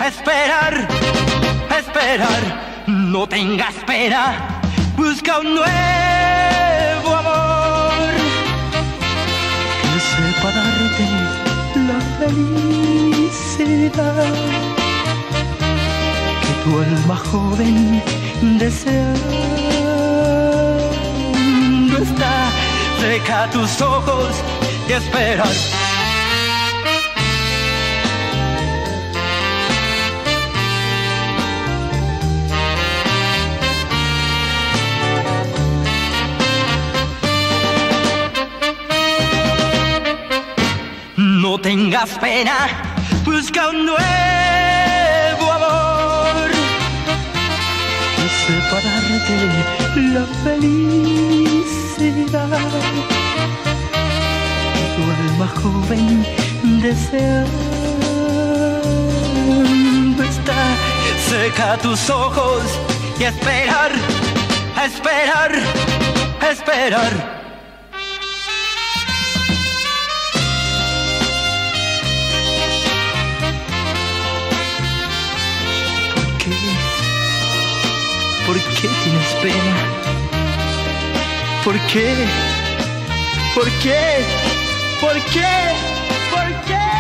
[0.06, 0.88] esperar,
[1.80, 2.42] esperar.
[2.86, 4.62] No tengas pena,
[4.96, 8.14] busca un nuevo amor
[9.82, 11.06] que sepa darte
[11.90, 13.54] la felicidad
[16.44, 17.78] que tu alma joven
[18.60, 19.73] deseando
[22.04, 22.52] está.
[23.00, 24.36] Seca tus ojos
[24.88, 25.48] y esperar.
[41.16, 42.58] No tengas pena,
[43.24, 46.50] busca un nuevo amor
[48.16, 49.36] que sepa darte
[50.14, 50.26] la
[52.04, 52.50] felicidad
[54.96, 56.06] tu alma joven
[56.82, 57.44] deseando
[60.24, 60.62] está.
[61.30, 62.64] Seca tus ojos
[63.20, 63.92] y esperar,
[64.86, 65.52] esperar,
[66.52, 67.14] esperar.
[76.16, 76.56] ¿Por qué?
[78.46, 80.13] ¿Por qué tienes pena?
[81.64, 82.14] ¿Por qué?
[83.56, 84.02] ¿Por qué?
[85.00, 85.48] ¿Por qué?
[86.32, 86.94] ¿Por qué?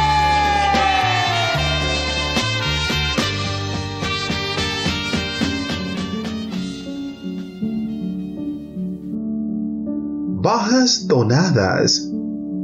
[10.43, 12.11] bajas tonadas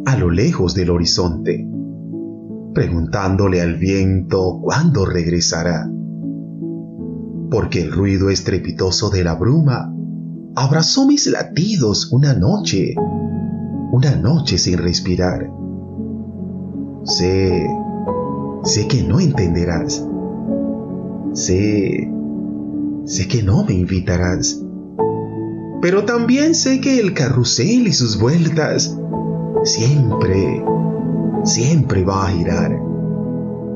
[0.05, 1.65] a lo lejos del horizonte,
[2.73, 5.89] preguntándole al viento cuándo regresará,
[7.49, 9.93] porque el ruido estrepitoso de la bruma
[10.59, 12.93] abrazó mis latidos una noche,
[13.91, 15.49] una noche sin respirar.
[17.03, 17.67] Sé,
[18.63, 20.05] sé que no entenderás,
[21.33, 22.11] sé,
[23.05, 24.61] sé que no me invitarás
[25.81, 28.97] pero también sé que el carrusel y sus vueltas
[29.63, 30.63] siempre,
[31.45, 32.77] siempre va a girar.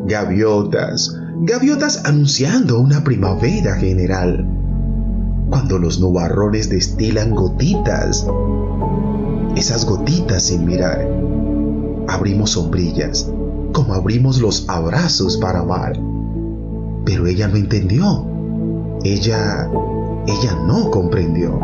[0.06, 4.46] Gaviotas, gaviotas anunciando una primavera general.
[5.54, 8.26] Cuando los nubarrones destilan gotitas,
[9.56, 11.08] esas gotitas sin mirar,
[12.08, 13.30] abrimos sombrillas,
[13.72, 15.94] como abrimos los abrazos para amar.
[17.06, 18.26] Pero ella no entendió.
[19.04, 19.70] Ella,
[20.26, 21.60] ella no comprendió.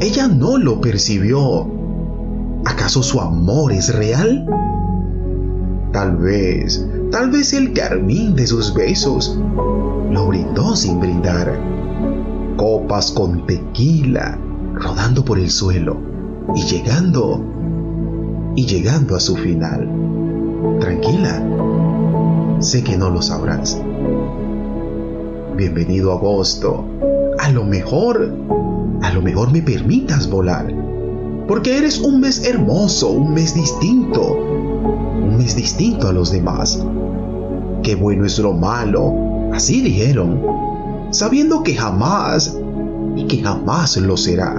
[0.00, 1.66] Ella no lo percibió.
[2.64, 4.46] ¿Acaso su amor es real?
[5.92, 9.38] Tal vez, tal vez el carmín de sus besos
[10.10, 11.89] lo brindó sin brindar.
[12.60, 14.38] Copas con tequila
[14.74, 15.96] rodando por el suelo
[16.54, 17.42] y llegando
[18.54, 19.88] y llegando a su final.
[20.78, 21.42] Tranquila,
[22.58, 23.80] sé que no lo sabrás.
[25.56, 26.84] Bienvenido a agosto.
[27.38, 28.30] A lo mejor,
[29.00, 30.70] a lo mejor me permitas volar.
[31.48, 34.34] Porque eres un mes hermoso, un mes distinto.
[34.34, 36.84] Un mes distinto a los demás.
[37.82, 39.14] Qué bueno es lo malo,
[39.50, 40.69] así dijeron.
[41.10, 42.56] Sabiendo que jamás
[43.16, 44.54] y que jamás lo será.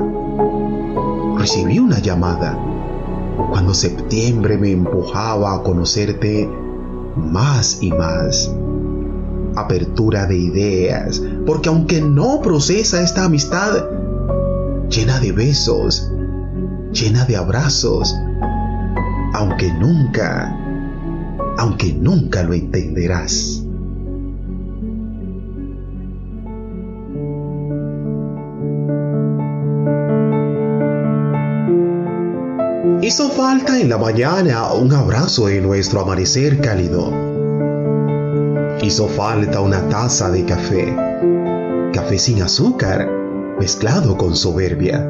[1.38, 2.58] Recibí una llamada
[3.49, 6.49] cuando septiembre me empujaba a conocerte
[7.16, 8.54] más y más.
[9.56, 13.86] Apertura de ideas, porque aunque no procesa esta amistad,
[14.89, 16.12] llena de besos,
[16.91, 18.16] llena de abrazos,
[19.34, 20.58] aunque nunca,
[21.58, 23.61] aunque nunca lo entenderás.
[33.12, 37.12] Hizo falta en la mañana un abrazo en nuestro amanecer cálido.
[38.82, 40.95] Hizo falta una taza de café,
[41.91, 43.12] café sin azúcar,
[43.59, 45.05] mezclado con soberbia.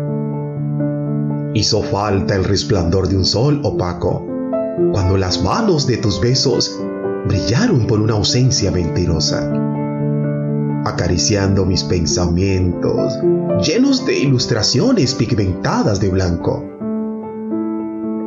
[1.54, 4.26] Hizo falta el resplandor de un sol opaco,
[4.91, 6.76] cuando las manos de tus besos
[7.28, 9.47] brillaron por una ausencia mentirosa,
[10.86, 13.14] acariciando mis pensamientos
[13.64, 16.70] llenos de ilustraciones pigmentadas de blanco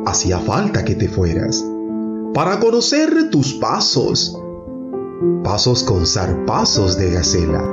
[0.05, 1.65] hacía falta que te fueras
[2.33, 4.37] para conocer tus pasos,
[5.43, 7.63] pasos con zarpazos de gacela,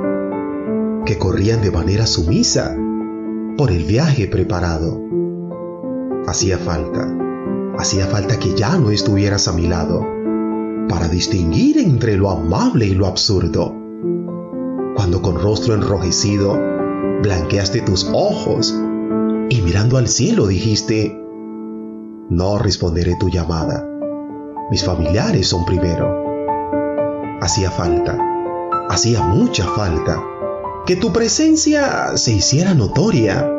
[1.05, 2.75] que corrían de manera sumisa
[3.57, 5.01] por el viaje preparado.
[6.27, 7.13] Hacía falta,
[7.77, 10.01] hacía falta que ya no estuvieras a mi lado,
[10.87, 13.75] para distinguir entre lo amable y lo absurdo.
[14.95, 16.57] Cuando con rostro enrojecido
[17.21, 18.73] blanqueaste tus ojos
[19.49, 21.22] y mirando al cielo dijiste,
[22.29, 23.85] no responderé tu llamada.
[24.69, 26.23] Mis familiares son primero.
[27.41, 28.17] Hacía falta,
[28.89, 30.23] hacía mucha falta,
[30.85, 33.49] que tu presencia se hiciera notoria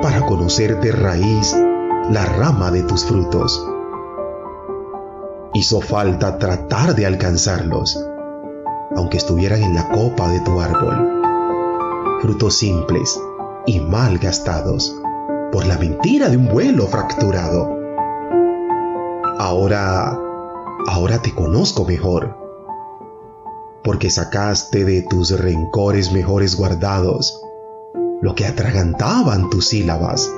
[0.00, 1.56] para conocer de raíz
[2.10, 3.66] la rama de tus frutos.
[5.54, 7.98] Hizo falta tratar de alcanzarlos,
[8.94, 11.22] aunque estuvieran en la copa de tu árbol.
[12.20, 13.20] Frutos simples
[13.66, 14.94] y mal gastados
[15.52, 17.68] por la mentira de un vuelo fracturado.
[19.38, 20.18] Ahora,
[20.88, 22.36] ahora te conozco mejor,
[23.82, 27.42] porque sacaste de tus rencores mejores guardados
[28.20, 30.30] lo que atragantaban tus sílabas.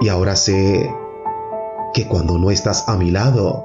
[0.00, 0.88] Y ahora sé
[1.92, 3.64] que cuando no estás a mi lado,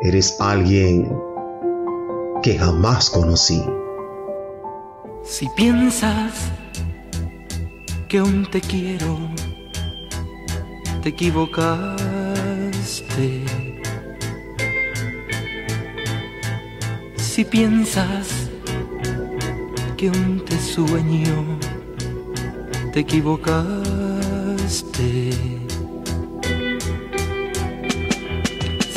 [0.00, 1.16] eres alguien
[2.42, 3.64] que jamás conocí.
[5.22, 6.50] Si piensas
[8.12, 9.18] que aún te quiero,
[11.02, 11.96] te equivocaste.
[17.16, 18.50] Si piensas
[19.96, 21.58] que aún te sueño,
[22.92, 23.62] te equivocaste.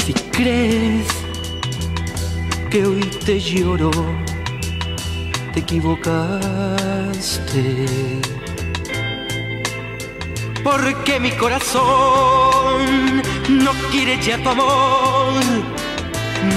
[0.03, 1.07] Si crees
[2.69, 3.91] que hoy te lloro,
[5.53, 7.05] te equivocaste
[10.65, 15.43] porque mi corazón no quiere ya tu amor,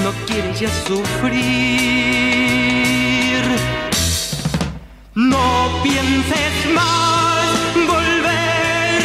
[0.03, 1.29] no quiere ya sufrir.
[5.15, 7.49] No pienses más
[7.93, 9.03] volver,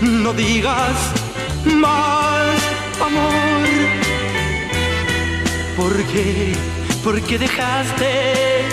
[0.00, 0.98] no digas
[1.64, 2.58] más
[3.08, 3.68] amor,
[5.76, 6.56] porque,
[7.04, 8.64] porque dejaste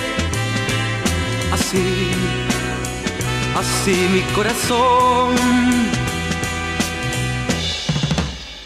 [1.53, 2.54] así
[3.55, 5.35] así mi corazón.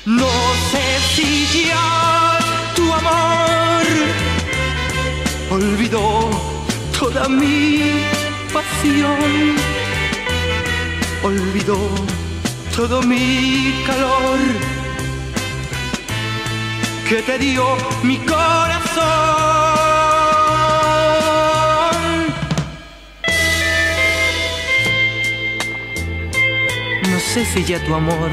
[0.06, 0.32] No
[0.72, 2.38] sé si ya
[2.76, 3.86] tu amor
[5.52, 6.30] olvidó
[7.00, 8.04] toda mi
[8.54, 9.56] pasión,
[11.24, 11.78] olvidó
[12.76, 14.40] todo mi calor
[17.08, 17.66] que te dio
[18.04, 19.39] mi corazón.
[27.30, 28.32] Si ya tu amor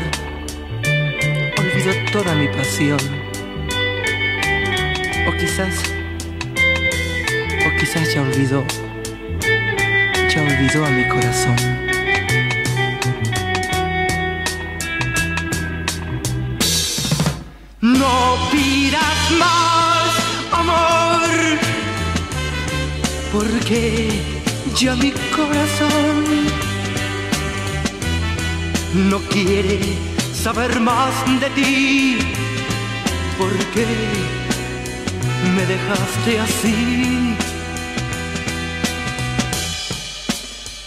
[1.59, 2.99] olvidó toda mi pasión.
[5.28, 5.74] O quizás,
[7.66, 8.64] o quizás ya olvidó,
[10.30, 11.57] ya olvidó a mi corazón.
[17.82, 20.11] No pidas más
[20.53, 21.59] amor,
[23.30, 24.09] porque
[24.74, 26.45] ya mi corazón
[28.97, 29.78] no quiere
[30.32, 32.18] saber más de ti,
[33.38, 33.86] porque
[35.55, 37.36] me dejaste así.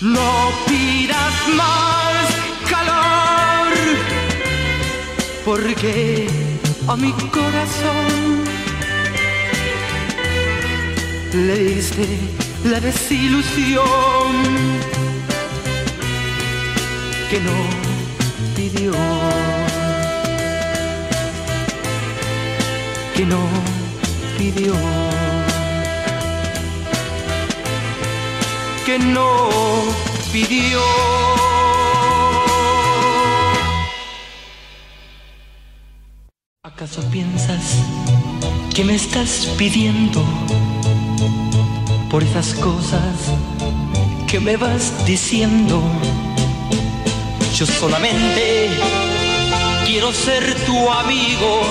[0.02, 0.32] No
[0.68, 2.26] pidas más
[2.70, 3.74] calor,
[5.46, 6.28] porque
[6.88, 8.44] a mi corazón
[11.34, 12.08] le diste
[12.64, 14.32] la desilusión
[17.30, 17.89] que no
[23.16, 23.42] que no
[24.38, 24.74] pidió,
[28.86, 29.50] que no
[30.32, 30.82] pidió.
[36.64, 37.84] ¿Acaso piensas
[38.74, 40.24] que me estás pidiendo?
[42.10, 43.02] por esas cosas
[44.28, 45.82] que me vas diciendo.
[47.60, 48.70] Yo solamente
[49.86, 51.62] quiero ser tu amigo,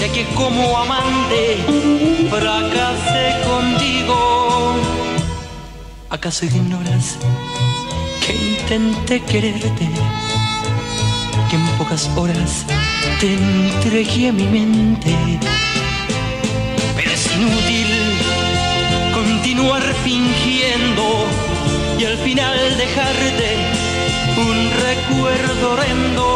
[0.00, 1.58] ya que como amante
[2.28, 4.74] fracasé contigo.
[6.08, 7.18] ¿Acaso ignoras
[8.26, 9.88] que intenté quererte?
[11.48, 12.66] Que en pocas horas
[13.20, 15.14] te entregué mi mente.
[16.96, 17.86] Pero es inútil
[19.14, 21.26] continuar fingiendo
[21.96, 23.79] y al final dejarte
[24.94, 26.26] recuerdo horrendo.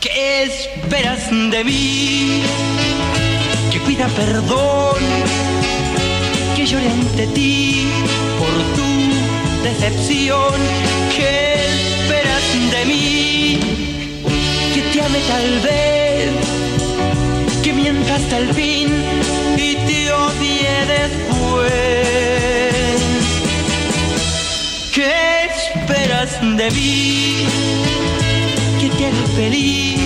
[0.00, 2.42] ¿Qué esperas de mí?
[3.70, 5.02] Que pida perdón,
[6.56, 7.86] que llore ante ti
[8.40, 8.90] por tu
[9.68, 10.54] decepción.
[11.14, 11.34] ¿Qué
[11.78, 13.60] esperas de mí?
[14.72, 16.30] Que te ame tal vez,
[17.62, 18.88] que mienta hasta el fin
[26.64, 27.46] de mí?
[28.80, 30.00] Que te haga feliz.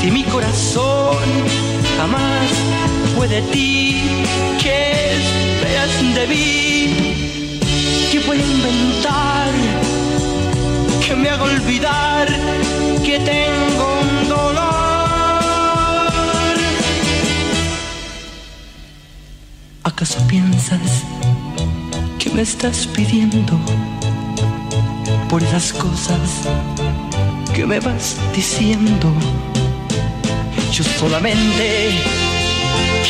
[0.00, 1.24] Si mi corazón
[1.96, 2.48] jamás
[3.14, 4.02] fue de ti,
[4.62, 7.60] ¿qué esperas de mí?
[8.10, 9.50] Que pueda inventar,
[11.04, 12.26] que me haga olvidar
[13.06, 14.60] que tengo un dolor.
[19.82, 21.04] ¿Acaso piensas
[22.18, 23.58] que me estás pidiendo
[25.30, 26.42] por esas cosas
[27.54, 29.12] que me vas diciendo?
[30.72, 31.92] Yo solamente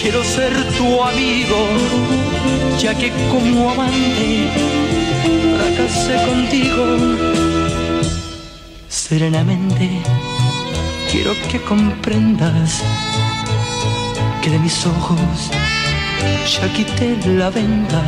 [0.01, 1.67] quiero ser tu amigo,
[2.79, 4.51] ya que como amante
[5.57, 6.85] fracasé contigo.
[8.89, 9.89] Serenamente
[11.11, 12.83] quiero que comprendas
[14.43, 15.51] que de mis ojos
[16.53, 18.03] ya quité la venda.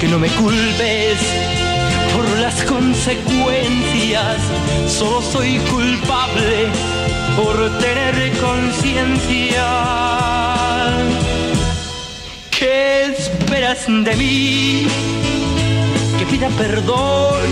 [0.00, 1.49] Que no me culpes
[2.38, 4.36] las consecuencias,
[4.88, 6.68] solo soy culpable
[7.36, 9.66] por tener conciencia.
[12.50, 14.86] ¿Qué esperas de mí?
[16.18, 17.48] Que pida perdón,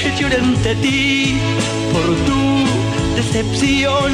[0.00, 1.36] que llore ante ti
[1.92, 2.64] por tu
[3.16, 4.12] decepción.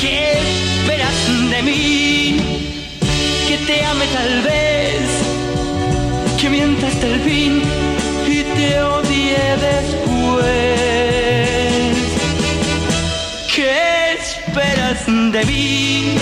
[0.00, 2.36] ¿Qué esperas de mí?
[3.48, 5.06] Que te ame tal vez,
[6.40, 7.62] que mienta hasta el fin
[8.68, 10.46] te después.
[13.54, 16.16] ¿Qué esperas de mí?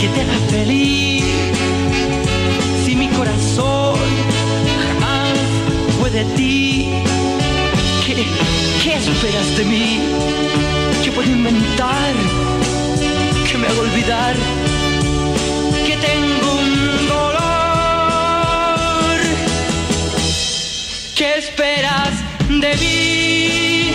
[0.00, 1.24] Que te haga feliz.
[2.84, 3.98] Si mi corazón
[4.84, 5.38] jamás
[5.98, 6.90] fue de ti,
[8.04, 8.14] ¿qué,
[8.82, 10.00] qué esperas de mí?
[11.04, 12.12] Que puedo inventar,
[13.50, 14.34] que me haga olvidar
[15.86, 16.31] que tengo
[21.44, 22.12] esperas
[22.48, 23.90] de mí?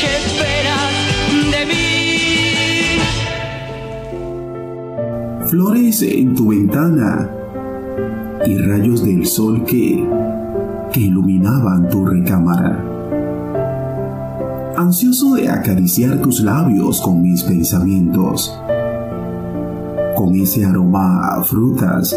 [0.00, 0.92] ¿Qué esperas
[1.52, 2.98] de mí?
[5.48, 7.30] Flores en tu ventana
[8.46, 10.04] y rayos del sol que,
[10.92, 12.84] que iluminaban tu recámara.
[14.76, 18.56] Ansioso de acariciar tus labios con mis pensamientos
[20.16, 22.14] con ese aroma a frutas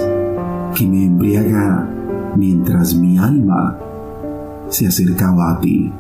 [0.75, 2.02] que me embriaga
[2.35, 3.77] mientras mi alma
[4.69, 5.91] se acercaba a ti.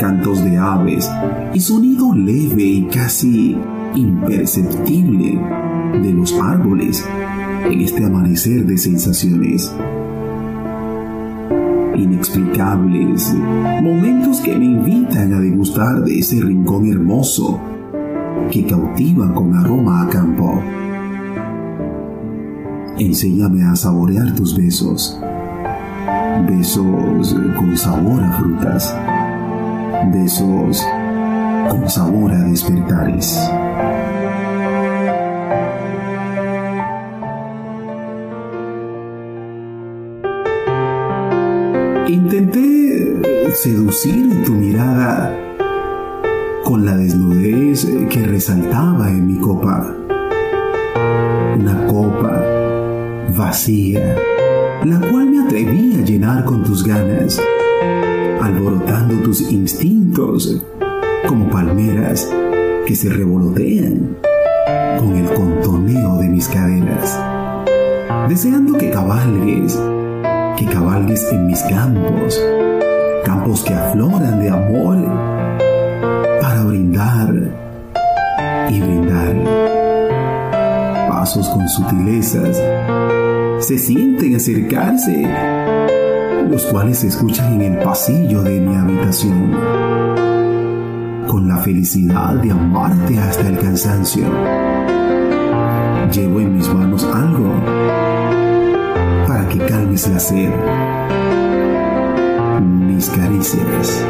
[0.00, 1.10] Cantos de aves
[1.54, 3.56] y sonido leve y casi
[3.94, 5.40] imperceptible
[6.02, 7.04] de los árboles
[7.70, 9.72] en este amanecer de sensaciones.
[11.94, 13.34] inexplicables,
[13.82, 17.60] momentos que me invitan a degustar de ese rincón hermoso
[18.50, 20.60] que cautiva con aroma a campo.
[22.98, 25.18] Enséñame a saborear tus besos,
[26.46, 28.94] besos con sabor a frutas,
[30.12, 30.86] besos
[31.70, 33.50] con sabor a despertares.
[42.08, 45.34] Intenté seducir tu mirada
[46.62, 49.94] con la desnudez que resaltaba en mi copa.
[51.58, 52.61] Una copa
[53.36, 54.16] vacía,
[54.84, 57.40] la cual me atreví a llenar con tus ganas,
[58.40, 60.62] alborotando tus instintos
[61.26, 62.28] como palmeras
[62.86, 64.16] que se revolotean
[64.98, 67.18] con el contoneo de mis caderas,
[68.28, 69.78] deseando que cabalgues
[70.56, 72.40] que cabalgues en mis campos,
[73.24, 74.98] campos que afloran de amor
[76.40, 77.34] para brindar
[78.68, 79.34] y brindar.
[81.08, 82.60] Pasos con sutilezas
[83.72, 85.26] se sienten acercarse,
[86.50, 89.50] los cuales se escuchan en el pasillo de mi habitación,
[91.26, 94.24] con la felicidad de amarte hasta el cansancio.
[96.12, 97.50] Llevo en mis manos algo
[99.26, 100.50] para que calmes la sed.
[102.60, 104.04] Mis caricias.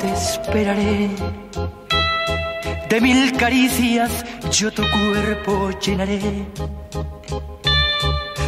[0.00, 1.10] Te esperaré.
[2.90, 6.46] De mil caricias yo tu cuerpo llenaré.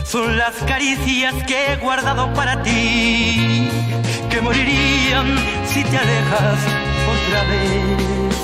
[0.05, 3.69] Son las caricias que he guardado para ti,
[4.29, 5.37] que morirían
[5.67, 6.59] si te alejas
[7.15, 8.35] otra vez.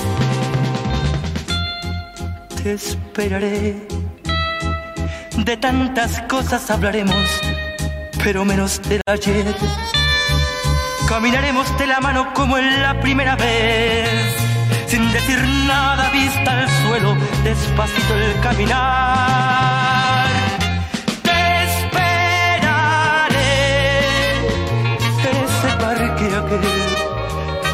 [2.63, 3.87] Te esperaré
[5.47, 7.41] de tantas cosas hablaremos,
[8.23, 9.55] pero menos del ayer.
[11.07, 14.35] Caminaremos de la mano como en la primera vez,
[14.87, 20.27] sin decir nada, vista al suelo, despacito el caminar.
[21.23, 22.77] Te esperaré
[25.27, 26.65] en ese parque aquel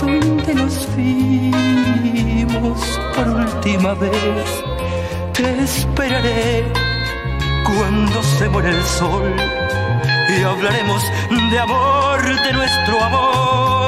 [0.02, 2.80] donde nos vimos
[3.16, 4.64] por última vez.
[5.34, 6.64] Te esperaré
[7.64, 9.36] cuando se muere el sol
[10.30, 11.04] y hablaremos
[11.52, 13.83] de amor, de nuestro amor.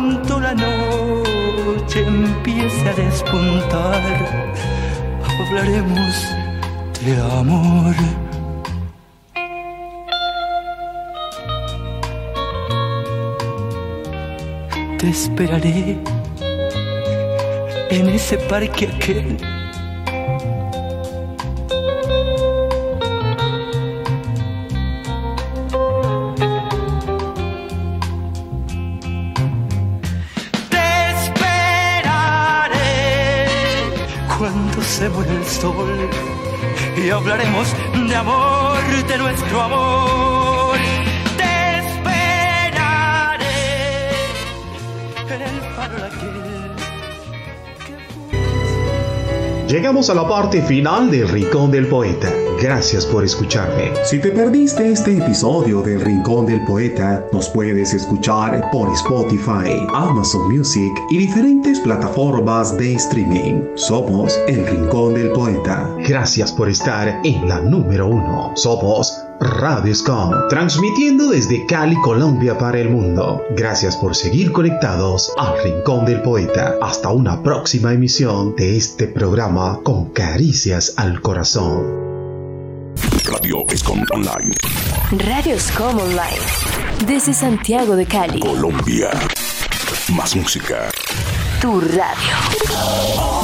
[0.00, 4.00] Cuando la noche empiece a despuntar,
[5.28, 6.14] hablaremos
[7.04, 7.94] de amor.
[14.96, 15.98] te esperaré
[17.90, 19.36] en ese parque aquel.
[35.10, 36.10] Se muere el sol
[36.96, 37.68] y hablaremos
[38.08, 40.78] de amor, de nuestro amor
[49.68, 52.39] Llegamos a la parte final del Rincón del Poeta.
[52.60, 53.90] Gracias por escucharme.
[54.04, 60.54] Si te perdiste este episodio del Rincón del Poeta, nos puedes escuchar por Spotify, Amazon
[60.54, 63.62] Music y diferentes plataformas de streaming.
[63.76, 65.88] Somos el Rincón del Poeta.
[66.06, 68.52] Gracias por estar en la número uno.
[68.56, 73.42] Somos Radio Scom, transmitiendo desde Cali, Colombia para el mundo.
[73.56, 76.76] Gracias por seguir conectados al Rincón del Poeta.
[76.82, 82.09] Hasta una próxima emisión de este programa con caricias al corazón.
[83.24, 84.54] Radio Scom Online.
[85.10, 86.40] Radio Scom Online.
[87.06, 88.40] Desde Santiago de Cali.
[88.40, 89.10] Colombia.
[90.14, 90.90] Más música.
[91.60, 92.36] Tu radio.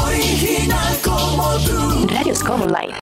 [0.04, 2.06] Original como tú.
[2.08, 2.94] Radio Scom Online.